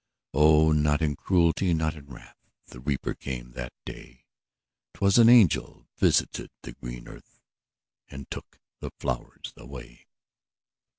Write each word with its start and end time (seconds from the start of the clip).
O, 0.33 0.71
not 0.71 1.03
in 1.03 1.15
cruelty, 1.15 1.75
not 1.75 1.93
in 1.93 2.07
wrath, 2.07 2.39
The 2.65 2.79
Reaper 2.79 3.13
came 3.13 3.51
that 3.51 3.71
day; 3.85 4.25
'Twas 4.95 5.19
an 5.19 5.29
angel 5.29 5.89
visited 5.95 6.49
the 6.63 6.73
green 6.73 7.07
earth, 7.07 7.39
And 8.09 8.27
took 8.31 8.57
the 8.79 8.89
flowers 8.89 9.53
away. 9.55 10.07